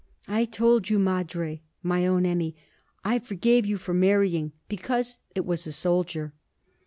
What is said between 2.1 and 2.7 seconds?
Emmy,